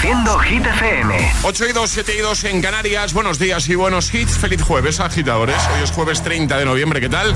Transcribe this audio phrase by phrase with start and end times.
[0.00, 1.32] Reproduciendo Hit FM.
[1.42, 3.12] 8 y 2, 7 y 2 en Canarias.
[3.12, 4.38] Buenos días y buenos hits.
[4.38, 5.56] Feliz jueves, agitadores.
[5.74, 7.00] Hoy es jueves 30 de noviembre.
[7.02, 7.34] ¿Qué tal?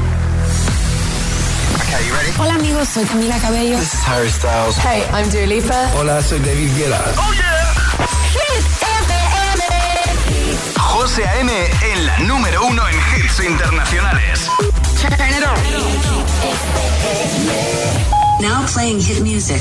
[2.38, 3.78] Hola amigos, soy Camila Cabello.
[3.78, 4.76] This is Harry Styles.
[4.78, 5.90] Hey, I'm Dua Lipa.
[5.94, 7.04] Hola, soy David Guetta.
[7.18, 7.74] Oh yeah.
[8.32, 9.62] Hit FM.
[10.78, 11.52] José A.M.
[11.92, 14.48] en la número uno en hits internacionales.
[15.00, 15.58] Turn it on.
[18.40, 19.60] Now playing hit music.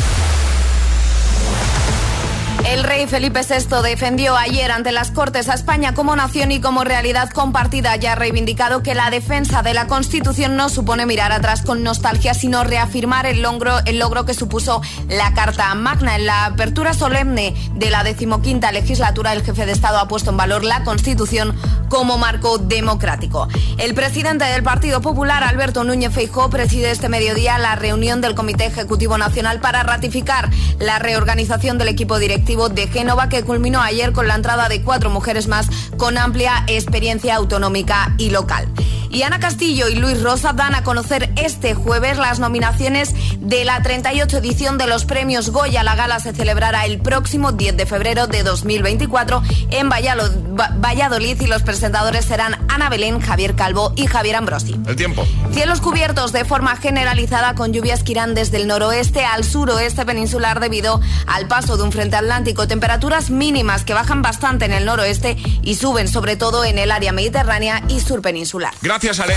[2.63, 6.83] El rey Felipe VI defendió ayer ante las Cortes a España como nación y como
[6.83, 7.95] realidad compartida.
[7.95, 12.35] Ya ha reivindicado que la defensa de la Constitución no supone mirar atrás con nostalgia,
[12.35, 16.15] sino reafirmar el logro, el logro que supuso la Carta Magna.
[16.15, 20.37] En la apertura solemne de la decimoquinta legislatura, el jefe de Estado ha puesto en
[20.37, 21.55] valor la Constitución
[21.89, 23.47] como marco democrático.
[23.79, 28.65] El presidente del Partido Popular, Alberto Núñez Feijóo, preside este mediodía la reunión del Comité
[28.65, 34.27] Ejecutivo Nacional para ratificar la reorganización del equipo directivo de Génova que culminó ayer con
[34.27, 38.67] la entrada de cuatro mujeres más con amplia experiencia autonómica y local.
[39.11, 43.81] Y Ana Castillo y Luis Rosa dan a conocer este jueves las nominaciones de la
[43.81, 45.83] 38 edición de los premios Goya.
[45.83, 51.63] La gala se celebrará el próximo 10 de febrero de 2024 en Valladolid y los
[51.63, 54.79] presentadores serán Ana Belén, Javier Calvo y Javier Ambrosi.
[54.87, 55.25] El tiempo.
[55.51, 60.59] Cielos cubiertos de forma generalizada con lluvias que irán desde el noroeste al suroeste peninsular
[60.59, 62.67] debido al paso de un frente atlántico.
[62.67, 67.11] Temperaturas mínimas que bajan bastante en el noroeste y suben sobre todo en el área
[67.11, 68.73] mediterránea y sur peninsular.
[68.81, 69.35] Gracias, Ale.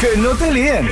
[0.00, 0.88] que no te líen.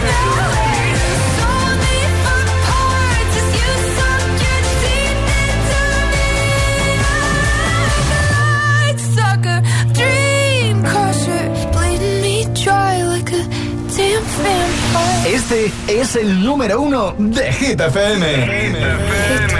[15.26, 19.59] Este es el número uno de Hit FM.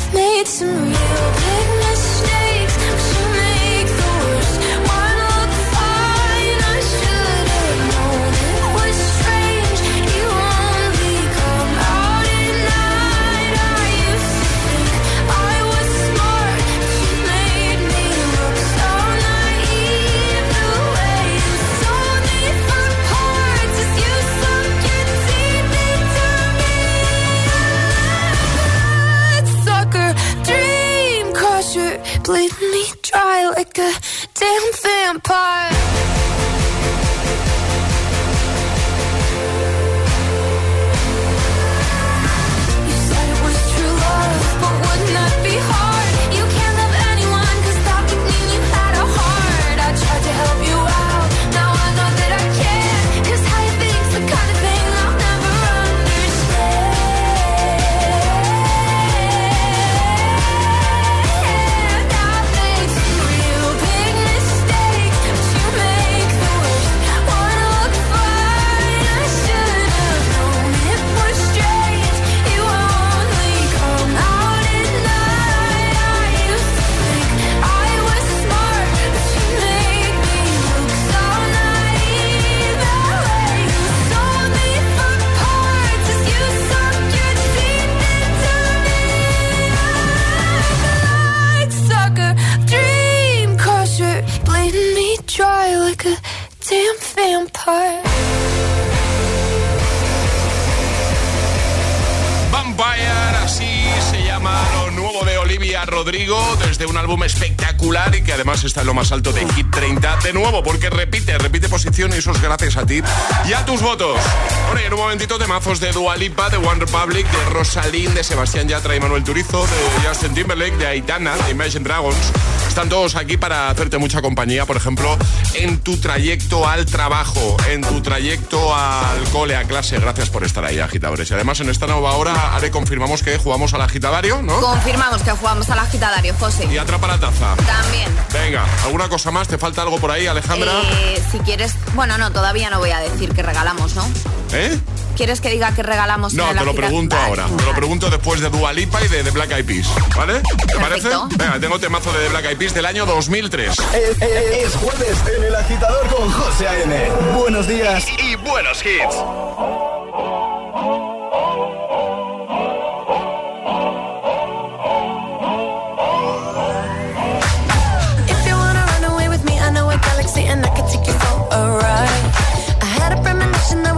[105.85, 109.67] Rodrigo desde un álbum espectacular y que además está en lo más alto de Hit
[109.71, 113.01] 30 de nuevo, porque repite, repite posición y eso es gracias a ti
[113.47, 114.19] y a tus votos.
[114.67, 118.23] Bueno, y en un momentito de mazos de Dualipa, de One Republic, de Rosalín, de
[118.23, 122.31] Sebastián Yatra y Manuel Turizo, de Justin Timberlake, de Aitana, de Imagine Dragons.
[122.67, 125.17] Están todos aquí para hacerte mucha compañía, por ejemplo,
[125.55, 129.99] en tu trayecto al trabajo, en tu trayecto al cole, a clase.
[129.99, 131.29] Gracias por estar ahí, agitadores.
[131.29, 134.61] Y además, en esta nueva hora, Ale, confirmamos que jugamos al agitadario, ¿no?
[134.61, 136.65] Confirmamos que jugamos al agitadario, José.
[136.71, 137.55] Y atrapa la taza.
[137.55, 138.09] También.
[138.33, 139.47] Venga, ¿alguna cosa más?
[139.47, 140.71] ¿Te falta algo por ahí, Alejandra?
[140.81, 141.73] Eh, si quieres.
[141.93, 144.05] Bueno, no, todavía no voy a decir que regalamos, ¿no?
[144.53, 144.77] ¿Eh?
[145.15, 146.33] ¿Quieres que diga que regalamos?
[146.33, 147.45] No, te lo pregunto ahora.
[147.45, 149.87] Te lo pregunto después de Dualipa y de, de, Black Eyed Peas.
[150.15, 150.41] ¿Vale?
[150.41, 151.09] ¿Te parece?
[151.37, 153.75] Venga, tengo temazo de The Black Eyed Peas del año 2003.
[153.93, 157.09] Es, jueves en El Agitador con José A.M.
[157.37, 159.90] Buenos días y buenos hits.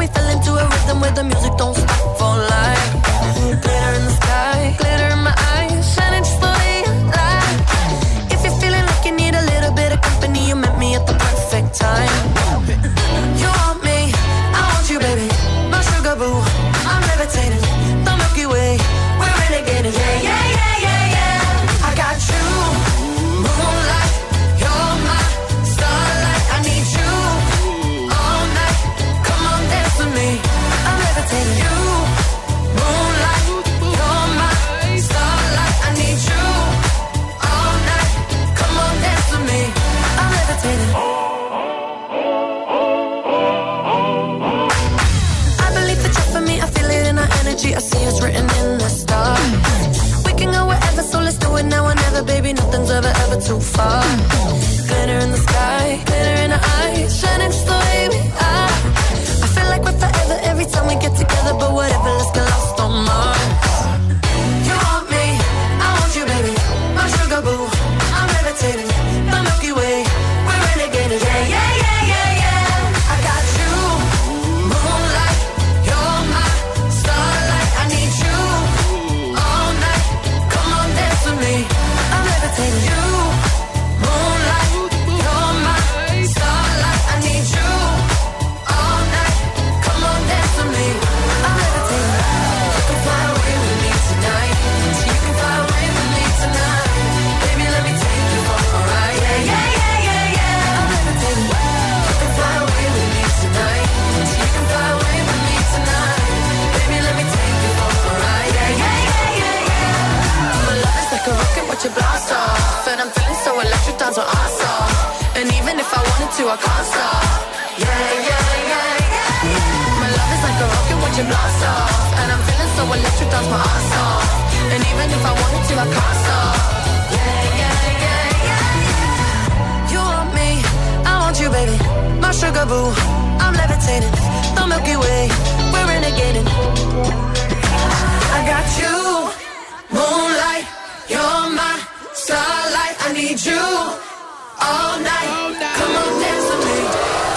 [0.04, 3.03] we fell into a rhythm where the music don't stop for life.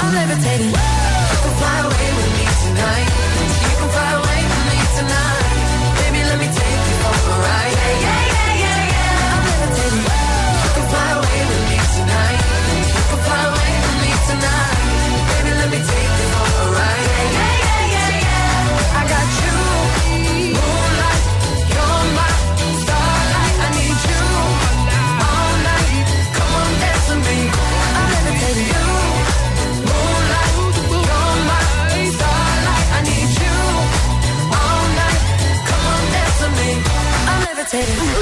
[0.06, 0.85] I'm levitating.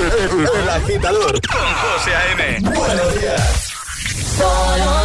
[0.04, 2.61] El agitador con José A.M.
[2.61, 3.73] Buenos días.
[4.37, 5.04] Solo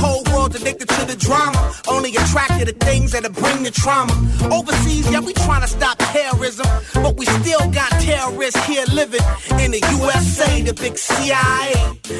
[0.00, 1.72] whole world's addicted to the drama.
[1.88, 4.12] Only attracted to things that'll bring the trauma.
[4.50, 5.99] Overseas, yeah, we trying to stop
[8.50, 9.20] just here living
[9.60, 12.19] in the USA, the big CIA,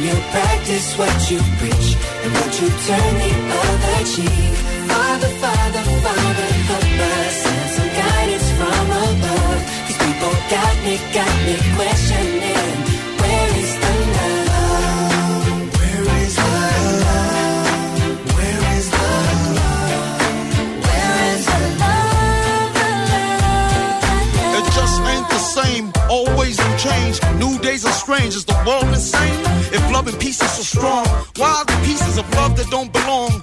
[0.00, 1.88] You practice what you preach
[2.24, 4.54] and what you turn the other cheek.
[4.88, 9.60] Father, Father, Father, help us and some guidance from above.
[9.86, 12.76] These people got me, got me questioning.
[13.20, 13.92] Where is the
[14.48, 15.68] love?
[15.76, 16.48] Where is the
[17.04, 17.68] love?
[18.36, 19.04] Where is the
[19.60, 20.24] love?
[20.86, 22.08] Where is the love?
[24.58, 25.84] It just ain't the same.
[26.08, 27.20] Always new change.
[27.36, 28.34] New days are strange.
[28.34, 29.29] Is the world insane?
[30.18, 33.42] Peace is so strong, why are the pieces of love that don't belong?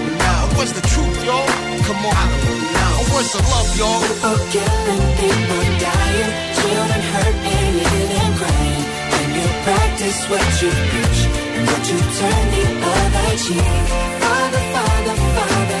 [0.61, 1.47] What's the truth, y'all?
[1.89, 2.13] Come on.
[2.13, 3.17] I don't know.
[3.17, 3.97] What's the love, y'all?
[3.97, 7.81] People killing, people dying, children hurt and
[8.13, 8.85] them crying.
[9.09, 11.21] When you practice what you preach
[11.57, 12.63] and what you turn the
[12.93, 13.73] other cheek.
[14.21, 15.80] Father, Father, Father,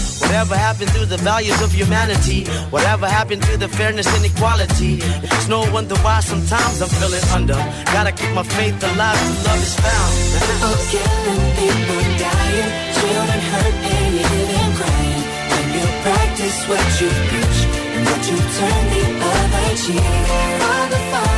[0.31, 2.45] Whatever happened to the values of humanity?
[2.71, 5.03] Whatever happened to the fairness and equality?
[5.27, 7.59] It's no wonder why sometimes I'm feeling under.
[7.91, 10.11] Gotta keep my faith alive till love is found.
[10.39, 14.31] People killing, people dying, children hurt and you
[14.79, 15.23] crying.
[15.51, 17.59] When you practice what you preach
[17.91, 19.03] and what you turn the
[19.35, 19.99] other cheek.
[20.63, 21.30] Father, Father,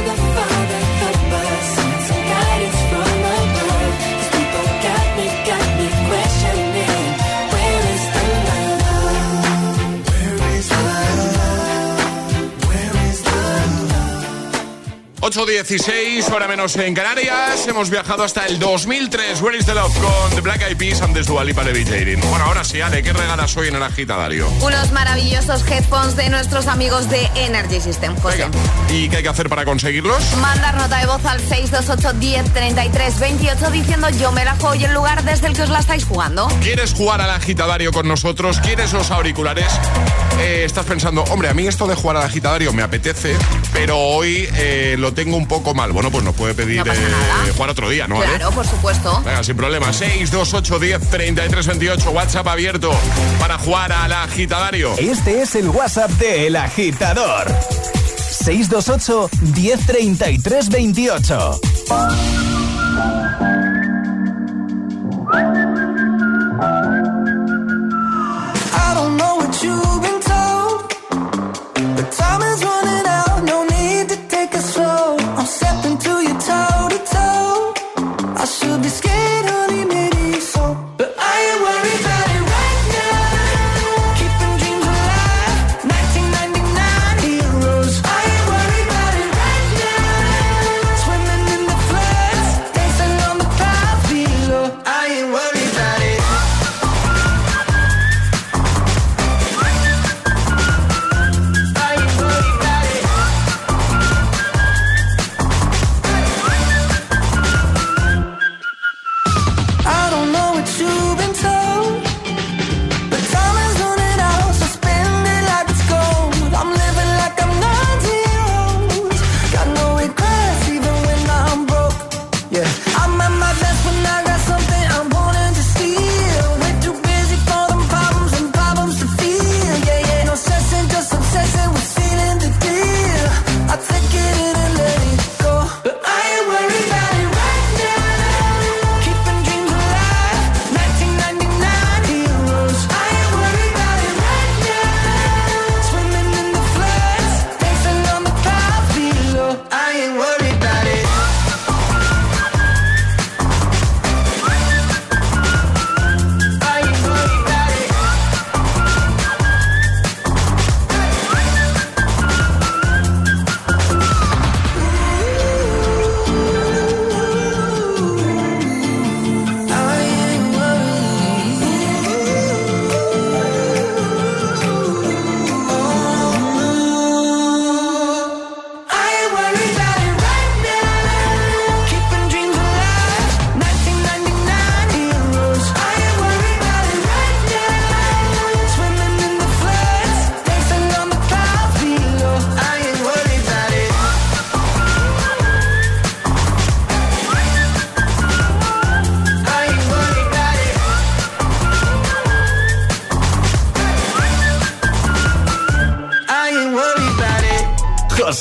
[15.33, 17.67] 8.16, hora menos en Canarias.
[17.67, 19.41] Hemos viajado hasta el 2003.
[19.41, 22.19] Where is the Love con The Black Eyed Peas antes Dua Lipa Levitating.
[22.29, 24.47] Bueno, ahora sí, Ale, ¿qué regalas hoy en el agitadario?
[24.61, 28.45] Unos maravillosos headphones de nuestros amigos de Energy System, José.
[28.91, 30.23] ¿Y qué hay que hacer para conseguirlos?
[30.37, 34.83] Mandar nota de voz al 628 10 33 28 diciendo yo me la juego y
[34.83, 36.47] el lugar desde el que os la estáis jugando.
[36.61, 38.59] ¿Quieres jugar al agitadario con nosotros?
[38.59, 39.65] ¿Quieres los auriculares?
[40.39, 43.35] Eh, estás pensando, hombre, a mí esto de jugar al agitadario me apetece,
[43.73, 45.91] pero hoy eh, lo tengo un poco mal.
[45.91, 46.97] Bueno, pues nos puede pedir No eh,
[47.55, 48.19] jugar otro día, ¿no?
[48.19, 49.21] Claro, por supuesto.
[49.25, 49.93] Venga, sin problema.
[49.93, 52.11] 628 10 33 28.
[52.11, 52.91] WhatsApp abierto
[53.39, 54.97] para jugar al agitadario.
[54.97, 57.47] Este es el WhatsApp de El Agitador.
[58.43, 61.59] 628 1033 28.
[68.75, 70.89] I don't know what you've been told,
[71.95, 72.72] but time is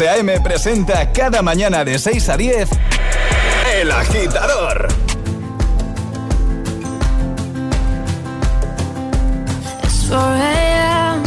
[0.02, 0.40] José A.M.
[0.40, 2.70] presenta cada mañana de 6 a 10
[3.76, 4.88] El Agitador.
[9.84, 11.22] It's 4 a.m.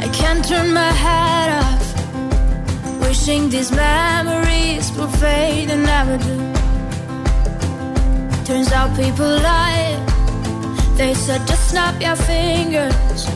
[0.00, 3.00] I turn my head off.
[3.00, 6.36] Wishing these memories will fade and never do.
[8.44, 9.96] Turns out people lie.
[10.98, 13.35] They said just snap your fingers.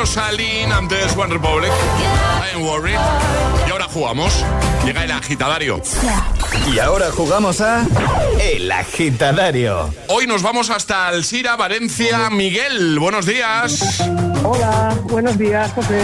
[0.00, 1.70] Con Rosalind, antes One Republic.
[1.70, 2.98] I am worried.
[3.66, 4.44] Y ahora jugamos.
[4.84, 5.80] Llega el agitadario.
[6.72, 7.86] Y ahora jugamos a
[8.40, 9.92] El Agitadario.
[10.08, 12.30] Hoy nos vamos hasta Alcira, Valencia.
[12.30, 14.00] Miguel, buenos días.
[14.42, 16.00] Hola, buenos días, José.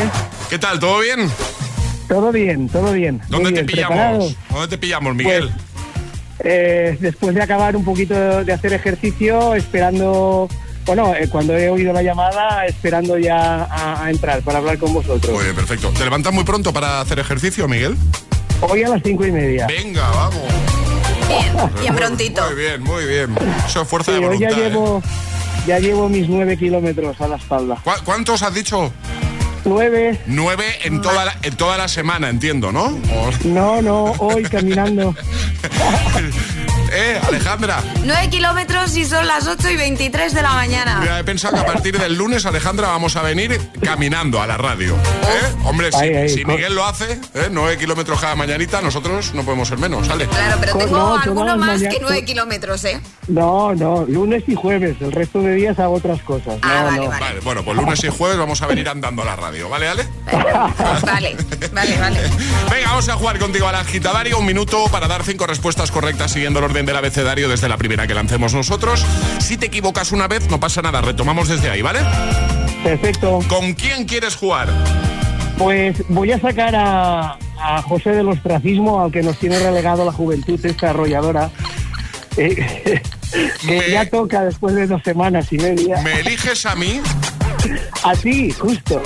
[0.51, 0.79] ¿Qué tal?
[0.79, 1.31] ¿Todo bien?
[2.09, 3.23] Todo bien, todo bien.
[3.29, 3.97] ¿Dónde te pillamos?
[3.97, 4.37] ¿preparados?
[4.51, 5.51] ¿Dónde te pillamos, Miguel?
[6.41, 10.49] Eh, después de acabar un poquito de hacer ejercicio, esperando,
[10.87, 14.92] bueno, eh, cuando he oído la llamada, esperando ya a, a entrar para hablar con
[14.94, 15.33] vosotros.
[15.35, 15.90] Muy bien, perfecto.
[15.90, 17.96] ¿Te levantas muy pronto para hacer ejercicio, Miguel?
[18.61, 19.66] Hoy a las cinco y media.
[19.66, 20.42] Venga, vamos.
[21.29, 22.40] Bien, bien prontito.
[22.46, 23.35] Muy bien, muy bien.
[23.66, 24.64] Eso es fuerza Sí, de hoy ya voluntad.
[24.66, 24.70] ¿eh?
[24.70, 25.03] llevo,
[25.66, 27.75] ya llevo mis nueve kilómetros a la espalda.
[27.83, 28.92] ¿Cu- ¿Cuántos has dicho?
[29.64, 32.96] Nueve, Nueve en toda la, en toda la semana, entiendo, ¿no?
[33.42, 35.12] No, no, hoy caminando.
[36.99, 37.83] ¿Eh, Alejandra?
[38.05, 40.99] 9 kilómetros y son las 8 y 23 de la mañana.
[40.99, 44.57] Mira, he pensado que a partir del lunes, Alejandra, vamos a venir caminando a la
[44.57, 44.95] radio.
[44.95, 45.55] ¿eh?
[45.65, 47.49] Hombre, si, Ahí, ahí, si Miguel lo hace, ¿eh?
[47.51, 50.27] nueve kilómetros cada mañanita, nosotros no podemos ser menos, ¿sale?
[50.27, 52.99] Claro, pero tengo no, alguno más mañanas- que 9 kilómetros, ¿eh?
[53.29, 54.97] No, no, lunes y jueves.
[55.01, 56.59] El resto de días hago otras cosas.
[56.63, 57.09] Ah, no, vale, no.
[57.09, 57.21] vale.
[57.27, 60.07] Vale, bueno, pues lunes y jueves vamos a venir andando a la radio, ¿vale, Ale?
[60.33, 61.37] Vale,
[61.73, 62.21] vale, vale.
[62.71, 64.39] Venga, vamos a jugar contigo al agitadario.
[64.39, 68.07] Un minuto para dar cinco respuestas correctas siguiendo el orden del abecedario desde la primera
[68.07, 69.05] que lancemos nosotros.
[69.40, 72.01] Si te equivocas una vez, no pasa nada, retomamos desde ahí, ¿vale?
[72.83, 73.40] Perfecto.
[73.49, 74.68] ¿Con quién quieres jugar?
[75.59, 80.12] Pues voy a sacar a, a José del ostracismo, al que nos tiene relegado la
[80.12, 81.51] juventud esta arrolladora.
[82.37, 82.55] Eh,
[83.66, 86.01] que Me- ya toca después de dos semanas y media.
[86.03, 87.01] ¿Me eliges a mí?
[88.05, 89.03] A ti, justo.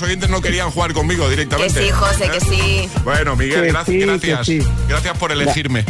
[0.00, 1.82] Los oyentes no querían jugar conmigo Que directamente.
[1.82, 2.40] sí, José, que ¿Eh?
[2.40, 2.88] sí.
[3.02, 4.46] Bueno, Miguel, Que gracias, sí, que gracias.
[4.46, 4.58] sí.
[4.88, 5.84] Gracias por elegirme.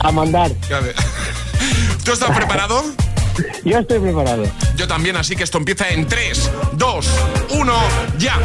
[0.00, 0.50] A mandar.
[2.04, 2.82] ¿Tú estás preparado?
[3.64, 4.42] Yo estoy preparado.
[4.76, 7.06] Yo también, así que esto empieza en 3, 2,
[7.50, 7.74] 1,
[8.18, 8.36] ya.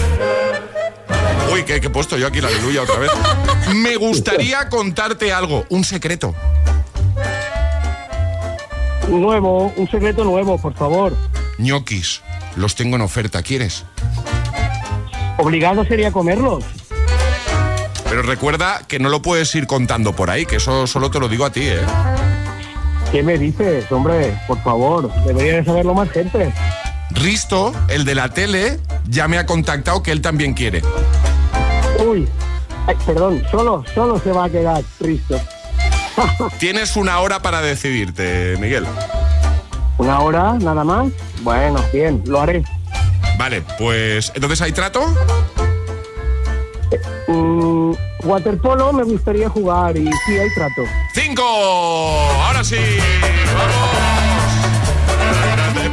[1.52, 3.12] Uy, que he puesto yo aquí la aleluya otra vez.
[3.76, 6.36] Me gustaría contarte algo, un secreto.
[9.10, 11.16] Nuevo, un secreto nuevo, por favor.
[11.58, 12.22] ñoquis,
[12.56, 13.84] los tengo en oferta, ¿quieres?
[15.38, 16.64] Obligado sería comerlos.
[18.10, 21.30] Pero recuerda que no lo puedes ir contando por ahí, que eso solo te lo
[21.30, 21.80] digo a ti, ¿eh?
[23.12, 24.38] ¿Qué me dices, hombre?
[24.48, 26.54] Por favor, debería de saberlo más gente.
[27.12, 30.82] Risto, el de la tele, ya me ha contactado que él también quiere.
[32.06, 32.28] Uy,
[32.88, 35.40] ay, perdón, solo, solo se va a quedar Risto.
[36.60, 38.86] Tienes una hora para decidirte, Miguel.
[39.98, 41.12] ¿Una hora nada más?
[41.44, 42.64] Bueno, bien, lo haré.
[43.38, 45.02] Vale, pues entonces hay trato.
[47.28, 50.84] Mm, waterpolo me gustaría jugar y sí, hay trato.
[51.14, 51.44] ¡Cinco!
[51.44, 52.78] Ahora sí,
[53.58, 54.01] vamos.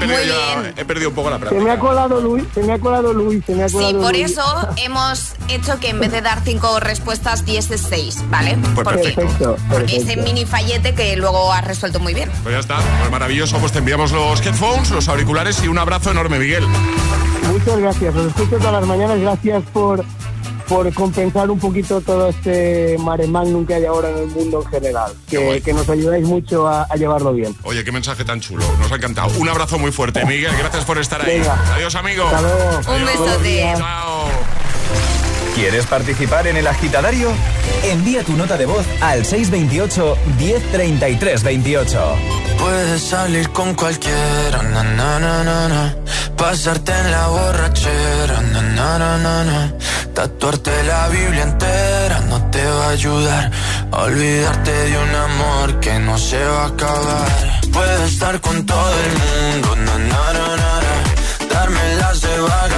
[0.00, 0.74] He perdido, ya- bien.
[0.76, 1.64] he perdido un poco la Se práctica.
[1.64, 4.30] me ha colado Luis, se me ha colado Luis, se me ha Sí, por Luis.
[4.30, 8.56] eso hemos hecho que en vez de dar cinco respuestas diese seis, ¿vale?
[8.74, 9.22] Pues porque, perfecto.
[9.22, 12.30] Perfecto, porque ese mini fallete que luego has resuelto muy bien.
[12.42, 13.58] Pues ya está, pues maravilloso.
[13.58, 16.64] Pues te enviamos los headphones, los auriculares y un abrazo enorme, Miguel.
[17.52, 20.04] Muchas gracias, os escucho todas las mañanas, gracias por,
[20.68, 24.70] por compensar un poquito todo este mare magnum que hay ahora en el mundo en
[24.70, 27.56] general, que, que nos ayudáis mucho a, a llevarlo bien.
[27.62, 28.64] Oye, qué mensaje tan chulo.
[28.78, 29.30] Nos ha encantado.
[29.38, 30.52] Un abrazo muy fuerte, Miguel.
[30.58, 31.38] Gracias por estar ahí.
[31.38, 31.58] Venga.
[31.74, 32.24] Adiós, amigo.
[32.24, 32.80] Hasta luego.
[32.96, 33.74] Un besote.
[33.78, 34.67] Chao.
[35.58, 37.32] ¿Quieres participar en el agitadario?
[37.82, 42.16] Envía tu nota de voz al 628 1033 28.
[42.60, 45.96] Puedes salir con cualquiera, na, na, na,
[46.36, 49.74] pasarte en la borrachera, na, na, na, na, na.
[50.14, 53.50] tatuarte la Biblia entera no te va a ayudar
[53.90, 57.60] olvidarte de un amor que no se va a acabar.
[57.72, 59.68] Puedes estar con todo el mundo,
[61.50, 62.77] darme las de vagabundo,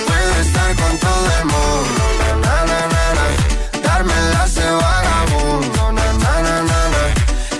[0.81, 2.03] Con todo el mundo,
[2.43, 3.25] na, na, na, na.
[3.85, 4.13] Darme
[4.55, 7.03] de vagabundo, na, na, na, na, na.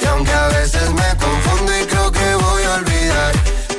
[0.02, 3.32] Y aunque a veces me confundo y creo que voy a olvidar,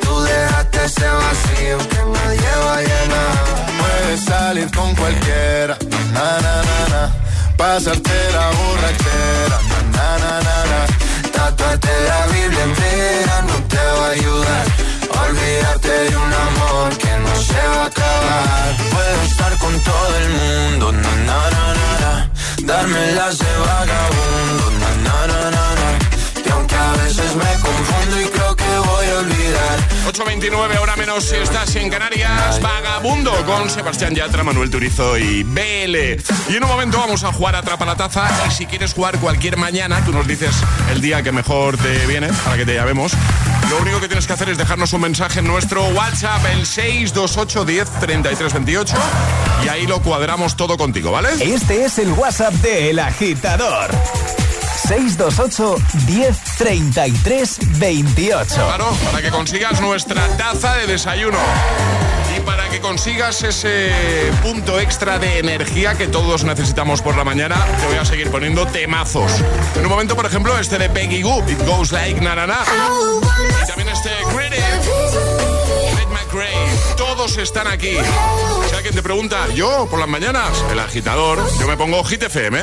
[0.02, 3.34] tú dejaste ese vacío que nadie va a llenar.
[3.80, 5.76] Puedes salir con cualquiera,
[6.14, 7.02] na, na, na, na.
[7.56, 10.80] Pasarte la borrachera, na, na, na, na, na.
[11.34, 14.66] Tatuarte la Biblia entera no te va a ayudar.
[15.22, 15.91] Olvidarte
[18.90, 22.30] Puedo estar con todo el mundo, na, na, na, na, na.
[22.64, 25.88] Darme las de vagabundo, na, na, na, na, na.
[26.46, 28.41] Y aunque a veces me confundo y creo
[30.06, 32.60] 8.29, hora menos si estás en Canarias.
[32.60, 35.96] Vagabundo con Sebastián Yatra, Manuel Turizo y BL.
[36.50, 38.28] Y en un momento vamos a jugar Atrapa la Taza.
[38.48, 40.56] Y si quieres jugar cualquier mañana, tú nos dices
[40.90, 43.12] el día que mejor te viene para que te llamemos.
[43.70, 47.64] Lo único que tienes que hacer es dejarnos un mensaje en nuestro WhatsApp, el 628
[47.64, 48.96] 10 33 28.
[49.64, 51.30] Y ahí lo cuadramos todo contigo, ¿vale?
[51.40, 53.90] Este es el WhatsApp de El Agitador.
[54.92, 55.76] 628
[56.06, 58.54] 1033 28.
[58.54, 61.38] Claro, para que consigas nuestra taza de desayuno.
[62.36, 63.90] Y para que consigas ese
[64.42, 68.66] punto extra de energía que todos necesitamos por la mañana, te voy a seguir poniendo
[68.66, 69.32] temazos.
[69.76, 72.58] En un momento, por ejemplo, este de Peggy Goo, It Goes Like Na Na Na.
[73.62, 76.52] Y también este Greedy, Ed McRae.
[76.98, 77.96] Todos están aquí.
[78.68, 82.62] Si alguien te pregunta, yo por las mañanas, el agitador, yo me pongo Hit FM,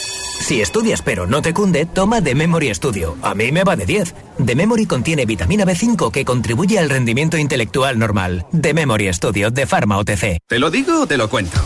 [0.41, 3.15] Si estudias pero no te cunde, toma The Memory Studio.
[3.21, 4.15] A mí me va de 10.
[4.43, 8.45] The Memory contiene vitamina B5 que contribuye al rendimiento intelectual normal.
[8.59, 10.39] The Memory Studio de Pharma OTC.
[10.47, 11.59] ¿Te lo digo o te lo cuento?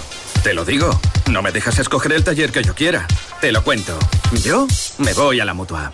[0.43, 0.99] Te lo digo.
[1.31, 3.07] No me dejas escoger el taller que yo quiera.
[3.39, 3.97] Te lo cuento.
[4.43, 4.67] Yo
[4.99, 5.93] me voy a la mutua.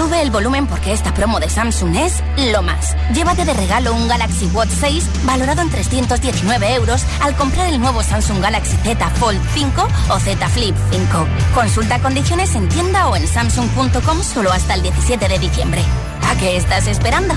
[0.00, 2.22] Sube el volumen porque esta promo de Samsung es
[2.54, 2.96] lo más.
[3.12, 8.02] Llévate de regalo un Galaxy Watch 6 valorado en 319 euros al comprar el nuevo
[8.02, 11.26] Samsung Galaxy Z Fold 5 o Z Flip 5.
[11.54, 15.82] Consulta condiciones en tienda o en samsung.com solo hasta el 17 de diciembre.
[16.30, 17.34] ¿A qué estás esperando?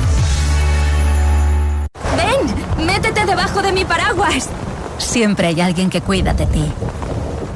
[2.15, 2.85] ¡Ven!
[2.85, 4.47] ¡Métete debajo de mi paraguas!
[4.99, 6.71] Siempre hay alguien que cuida de ti.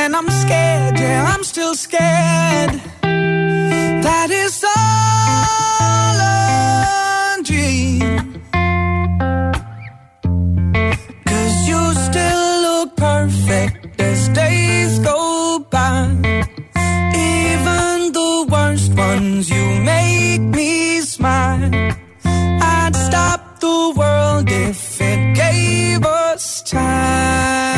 [0.00, 2.72] And I'm scared, yeah, I'm still scared.
[4.06, 8.40] That is all a dream.
[11.30, 16.04] Cause you still look perfect as days go by.
[17.34, 21.70] Even the worst ones, you make me smile.
[22.24, 27.77] I'd stop the world if it gave us time.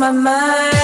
[0.00, 0.79] my mind.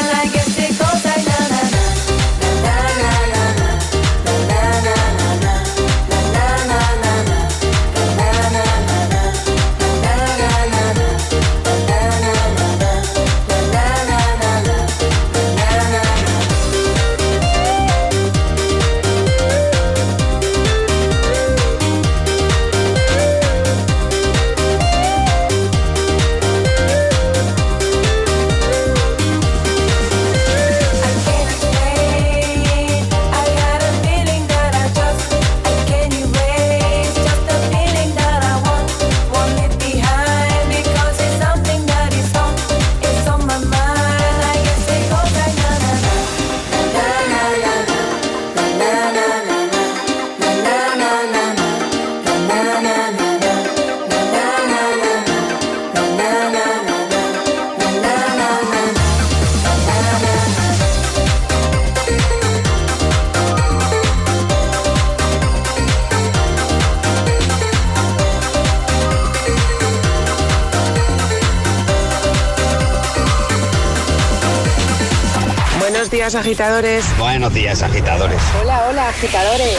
[76.26, 77.18] días, agitadores.
[77.18, 78.40] Buenos días, agitadores.
[78.60, 79.78] Hola, hola, agitadores.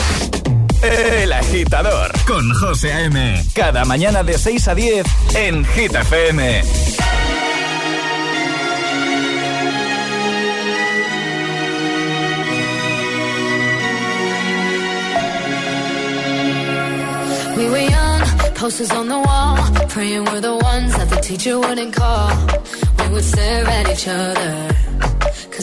[0.81, 3.43] El agitador con José A.M.
[3.53, 5.05] Cada mañana de 6 a 10
[5.35, 6.61] en Hit FM.
[17.57, 18.21] We were young,
[18.55, 19.57] posters on the wall,
[19.89, 22.29] praying we're the ones that the teacher wouldn't call.
[22.99, 24.86] We would stare at each other.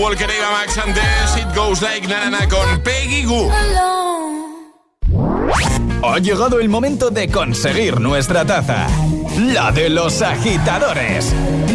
[0.00, 3.50] Walker y Max antes It Goes Like Nana con Peggy Goo.
[6.02, 8.86] Ha llegado el momento de conseguir nuestra taza.
[9.38, 11.34] La de los agitadores.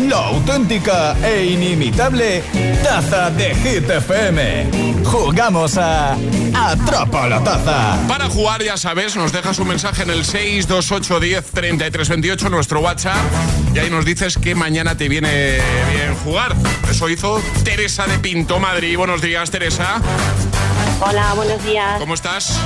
[0.09, 2.41] La auténtica e inimitable
[2.83, 5.03] taza de Hit FM.
[5.03, 6.17] Jugamos a
[6.53, 7.99] Atrapa la taza.
[8.07, 13.21] Para jugar, ya sabes, nos dejas un mensaje en el 628103328, nuestro WhatsApp
[13.75, 15.57] y ahí nos dices que mañana te viene
[15.91, 16.55] bien jugar.
[16.89, 18.95] Eso hizo Teresa de Pinto Madrid.
[18.95, 20.01] Buenos días, Teresa.
[21.01, 21.99] Hola, buenos días.
[21.99, 22.57] ¿Cómo estás?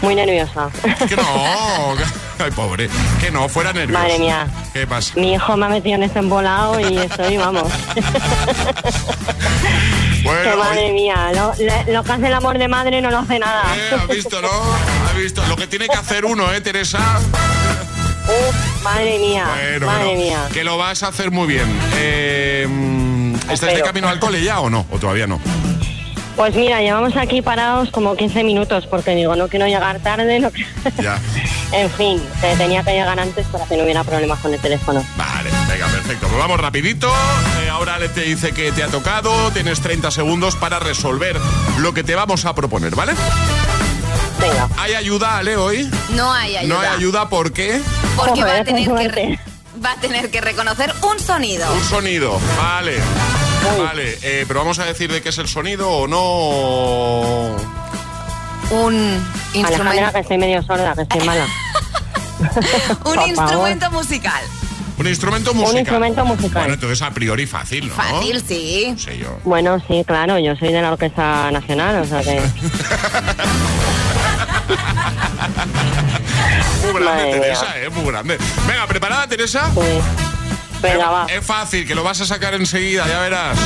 [0.00, 0.70] Muy nerviosa.
[1.06, 1.94] Que no.
[2.38, 2.88] Ay, pobre.
[3.20, 4.02] Que no, fuera nerviosa.
[4.02, 4.46] Madre mía.
[4.72, 5.12] ¿Qué pasa?
[5.14, 7.70] Mi hijo me ha metido en este embolado y estoy, vamos.
[10.24, 13.62] Bueno, que madre mía, lo, que hace el amor de madre no lo hace nada.
[13.76, 14.48] Eh, ¿Has visto, no?
[15.08, 15.46] ¿Has visto?
[15.46, 16.98] Lo que tiene que hacer uno, ¿eh, Teresa?
[18.94, 20.38] Madre mía, Bueno, madre bueno, mía.
[20.52, 21.66] Que lo vas a hacer muy bien.
[21.96, 22.66] Eh,
[23.50, 24.86] ¿Estás de camino al cole ya o no?
[24.90, 25.40] ¿O todavía no?
[26.36, 30.50] Pues mira, llevamos aquí parados como 15 minutos porque digo, no quiero llegar tarde, no
[31.02, 31.18] Ya.
[31.70, 35.04] En fin, te- tenía que llegar antes para que no hubiera problemas con el teléfono.
[35.16, 36.26] Vale, venga, perfecto.
[36.26, 37.08] Pues vamos rapidito.
[37.62, 39.50] Eh, ahora te dice que te ha tocado.
[39.50, 41.36] Tienes 30 segundos para resolver
[41.78, 43.12] lo que te vamos a proponer, ¿vale?
[44.40, 44.66] Venga.
[44.78, 45.90] ¿Hay ayuda, Ale, hoy?
[46.14, 46.74] No hay ayuda.
[46.74, 47.82] No hay ayuda, ¿por qué?
[48.18, 49.38] Porque va a, tener que,
[49.84, 51.70] va a tener que reconocer un sonido.
[51.72, 52.96] Un sonido, vale.
[53.78, 57.54] Vale, eh, pero vamos a decir de qué es el sonido o no.
[58.70, 61.46] Un Alejandra, instrumento, que estoy medio sorda, que estoy mala.
[63.04, 64.42] un instrumento musical.
[64.98, 65.72] Un instrumento musical.
[65.72, 66.62] Un instrumento musical.
[66.62, 67.94] Bueno, entonces a priori fácil, ¿no?
[67.94, 68.94] Fácil, sí.
[68.98, 69.38] Sí, yo.
[69.44, 72.42] Bueno, sí, claro, yo soy de la Orquesta Nacional, o sea que...
[76.82, 77.84] Muy grande, Madre Teresa, mía.
[77.84, 77.88] ¿eh?
[77.90, 78.38] Muy grande.
[78.66, 79.70] Venga, ¿preparada, Teresa?
[80.80, 81.26] Venga, es, va.
[81.28, 83.58] es fácil, que lo vas a sacar enseguida, ya verás.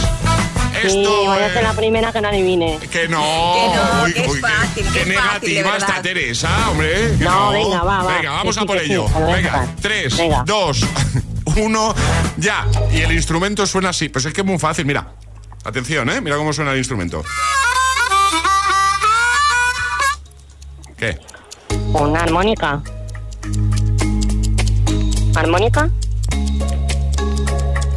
[0.80, 2.78] Sí, Esto voy a es- ser la primera que no adivine.
[2.90, 5.54] Que no, Que no, Uy, que es uy, qué- fácil, qué, que es fácil, de
[5.54, 5.88] negativa verdad.
[5.90, 7.16] está Teresa, hombre.
[7.18, 8.14] que No, venga, va, va.
[8.16, 9.06] Venga, vamos Que a sí, por que sí, ello.
[9.26, 10.42] venga, tres, Venga.
[10.46, 10.80] dos,
[11.56, 11.94] uno,
[12.38, 12.66] ya.
[12.90, 14.08] Y el instrumento suena así.
[14.08, 15.06] Pues es que es muy fácil, mira.
[15.64, 16.20] Atención, ¿eh?
[16.20, 17.22] Mira cómo suena el instrumento.
[20.96, 21.18] ¿Qué?
[21.92, 22.80] Una armónica.
[25.34, 25.88] ¿Armónica?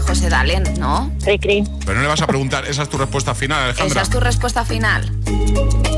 [0.07, 1.11] José Dalen, ¿no?
[1.23, 1.63] Cri, cri.
[1.86, 4.01] Pero no le vas a preguntar, esa es tu respuesta final, Alejandra.
[4.01, 5.11] Esa es tu respuesta final.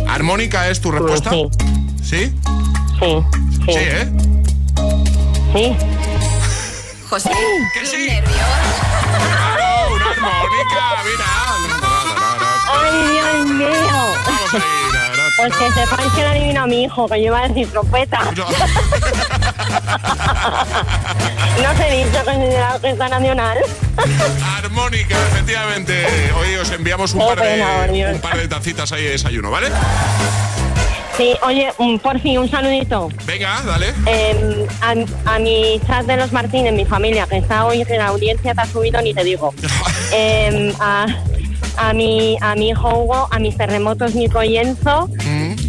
[0.08, 1.30] ¿Armónica es tu respuesta?
[1.30, 1.50] Sí.
[2.04, 2.34] ¿Sí?
[3.00, 3.24] Sí,
[3.66, 3.66] sí.
[3.66, 4.12] Sí, ¿eh?
[5.54, 5.76] Sí.
[7.10, 7.30] José,
[7.74, 8.08] que qué sí.
[8.08, 11.26] Claro, una armónica, mira.
[12.74, 13.98] ¡Ay, Dios mío!
[15.38, 18.20] Pues que sepáis que lo adivina mi hijo, que yo iba a decir trompeta.
[21.64, 23.58] No os he dicho que la Orquesta Nacional.
[24.58, 26.06] Armónica, efectivamente.
[26.40, 29.68] Hoy os enviamos un par, de, un par de tacitas ahí de desayuno, ¿vale?
[31.18, 31.74] Sí, oye,
[32.04, 33.10] por fin, un saludito.
[33.26, 33.88] Venga, dale.
[34.06, 34.94] Eh, a,
[35.34, 38.62] a mi chat de los Martínez, mi familia, que está hoy en la audiencia, te
[38.62, 39.54] ha subido, ni te digo.
[40.14, 41.06] Eh, a,
[41.76, 45.10] a, mi, a mi hijo Hugo, a mis terremotos Nico y Enzo.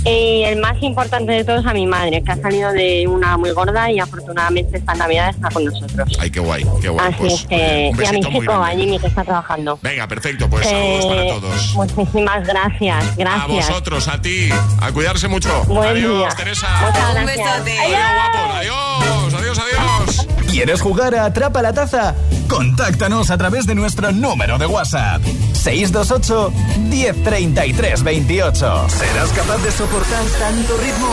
[0.08, 3.50] Y el más importante de todos, a mi madre, que ha salido de una muy
[3.50, 6.08] gorda y afortunadamente esta Navidad está con nosotros.
[6.18, 7.06] Ay, qué guay, qué guay.
[7.08, 8.70] Así Pues, es que, un y a mi chico, a.
[8.70, 9.78] Jimmy, que está trabajando.
[9.82, 11.74] Venga, perfecto, pues saludos para Eh, todos.
[11.74, 13.68] Muchísimas gracias, A gracias.
[13.68, 14.48] vosotros, a ti,
[14.80, 15.62] a cuidarse mucho.
[15.64, 16.28] Buen adiós, día.
[16.36, 16.68] Teresa.
[16.86, 17.36] Muchas Un gracias.
[17.64, 17.78] besote.
[17.78, 18.56] Adiós, guapos.
[18.56, 20.47] Adiós, adiós, adiós.
[20.48, 22.14] ¿Quieres jugar a Atrapa la Taza?
[22.48, 25.22] Contáctanos a través de nuestro número de WhatsApp.
[25.52, 26.52] 628
[26.88, 28.86] 1033 28.
[28.88, 31.08] ¿Serás capaz de soportar tanto ritmo?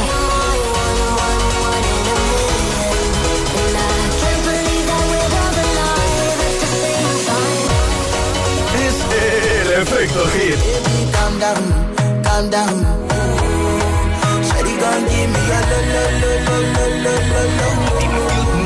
[8.86, 8.96] Es
[9.64, 10.86] el efecto hit.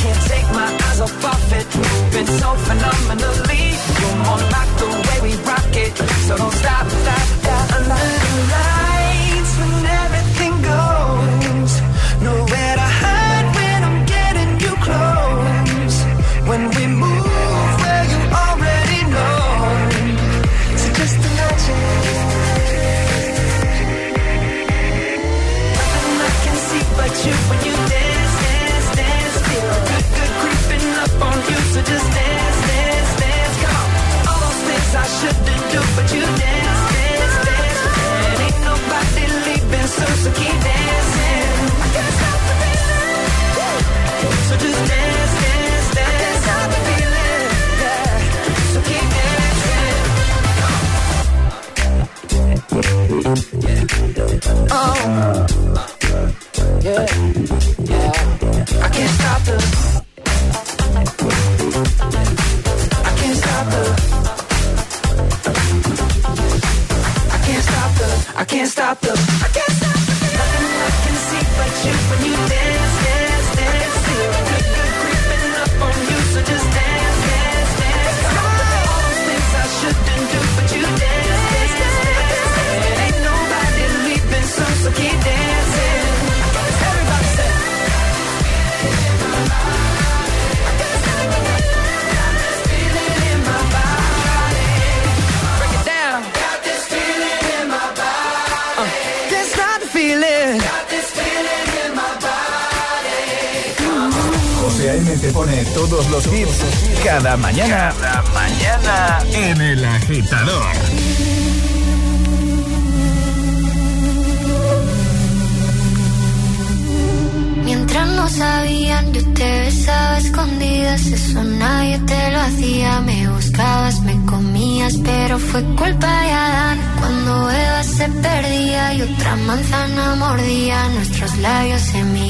[0.00, 1.66] can't take my eyes off of it.
[2.12, 3.64] Been so phenomenally.
[4.00, 5.94] Come on, rock the way we rock it.
[6.26, 7.72] So don't stop, stop, stop.
[7.76, 8.79] Under the light.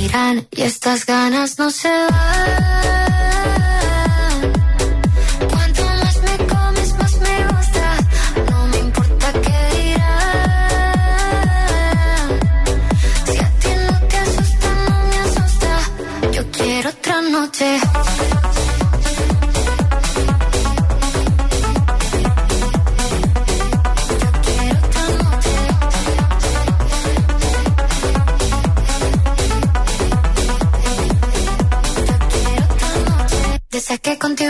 [0.03, 2.11] y estas ganas no se van.
[5.51, 7.97] Cuanto más me comes, más me gusta.
[8.51, 10.71] No me importa qué dirán.
[13.27, 15.73] Si a ti lo que asusta no me asusta,
[16.33, 17.81] yo quiero otra noche.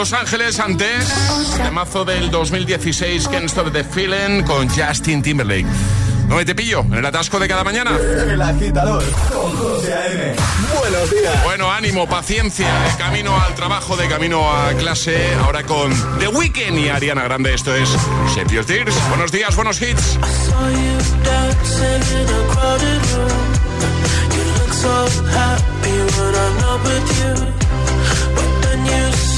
[0.00, 1.12] Los Ángeles antes,
[1.62, 5.66] el mazo del 2016, Can't Stop the Feeling con Justin Timberlake.
[6.26, 6.80] No me te pillo?
[6.80, 7.98] ¿En el atasco de cada mañana?
[7.98, 11.44] El agitador Buenos días.
[11.44, 16.78] Bueno, ánimo, paciencia, de camino al trabajo, de camino a clase, ahora con The Weeknd
[16.78, 17.52] y Ariana Grande.
[17.52, 17.90] Esto es
[18.34, 18.94] Sepios Tears.
[19.10, 20.18] Buenos días, buenos hits.
[20.22, 21.00] I saw you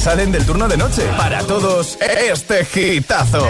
[0.00, 1.02] salen del turno de noche.
[1.16, 3.46] Para todos, este gitazo.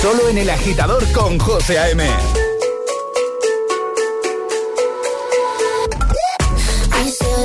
[0.00, 2.04] Solo en el agitador con José A.M.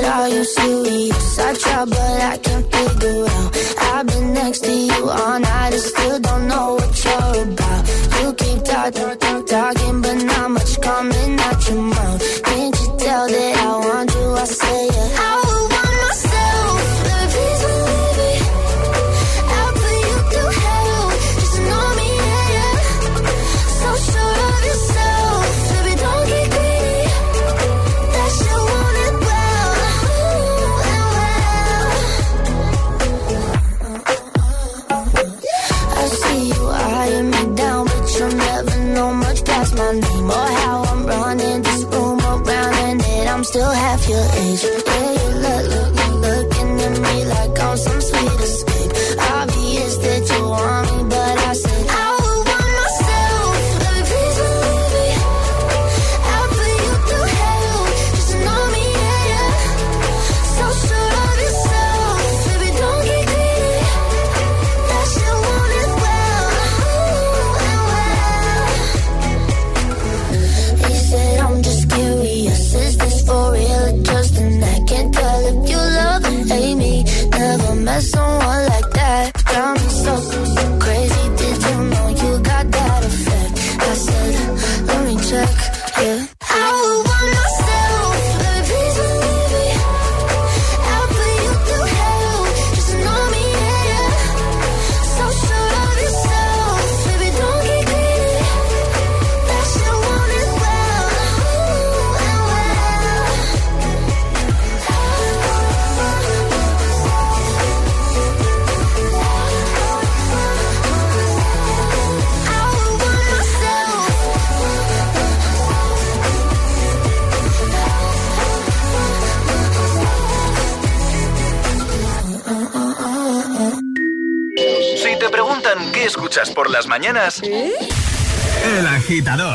[0.08, 1.40] Are you serious?
[1.40, 3.58] I try, but I can't figure out.
[3.94, 7.82] I've been next to you all night and still don't know what you're about.
[8.22, 12.44] You keep talking, talking, but not much coming out your mouth.
[12.44, 14.34] Can't you tell that I want you?
[14.34, 15.45] I say it.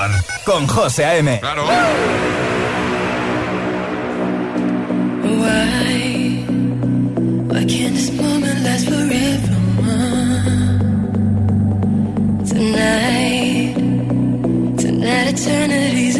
[0.00, 1.38] Agitador con José A.M.
[1.40, 1.64] Claro.
[5.22, 6.44] Why,
[7.48, 9.56] why can't this moment last forever?
[12.46, 13.74] Tonight,
[14.78, 16.16] tonight eternity's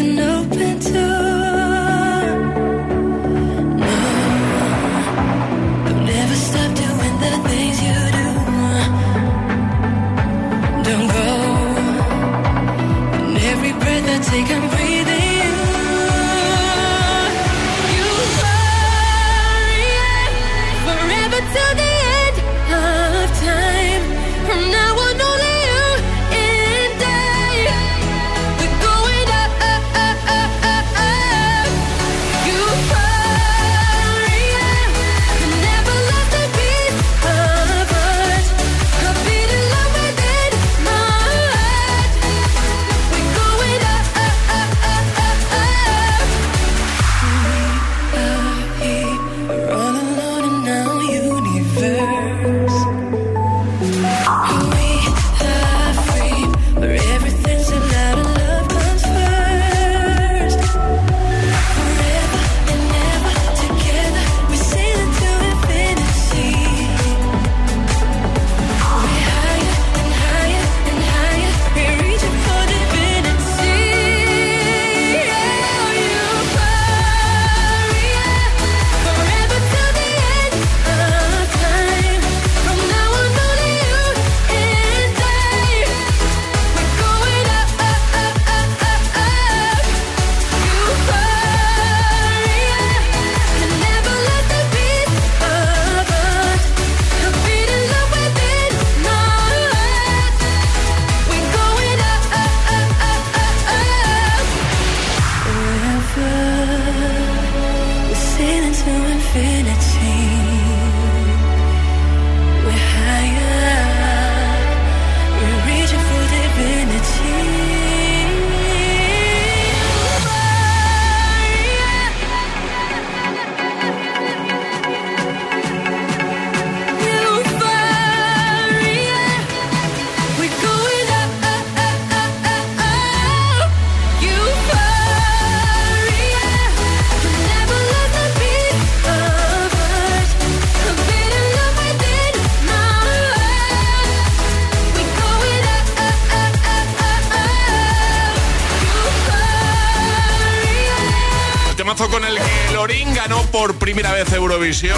[153.94, 154.96] primera vez Eurovisión,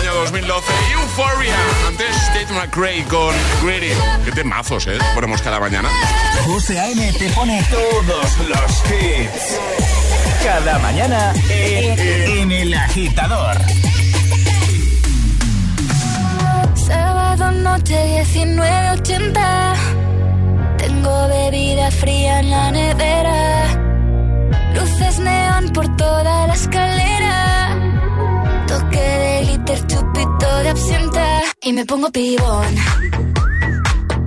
[0.00, 1.54] año 2012, Euphoria,
[1.86, 3.92] antes Tate McRae con Greedy.
[4.24, 4.98] Qué temazos, ¿eh?
[5.14, 5.88] Ponemos cada mañana.
[6.46, 7.12] José A.M.
[7.12, 9.60] te pone todos los hits.
[10.42, 13.56] Cada mañana en El Agitador.
[16.74, 19.74] Sábado noche 19.80
[20.76, 23.66] Tengo bebida fría en la nevera
[24.74, 27.09] Luces neón por toda la escalera
[30.26, 32.74] de absenta y me pongo pibón.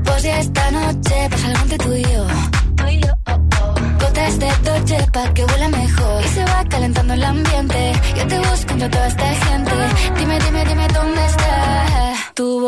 [0.04, 2.26] Pues ya esta noche pasa algo entre tú y yo.
[3.28, 3.76] Oh, oh.
[4.00, 8.38] Gotas de Dolce pa' que huela mejor Y se va calentando el ambiente Yo te
[8.40, 9.72] busco entre toda esta gente
[10.18, 10.63] Dime, dime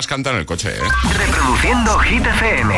[0.00, 0.80] Las canta en el coche, ¿eh?
[1.18, 2.74] Reproduciendo Hit FM.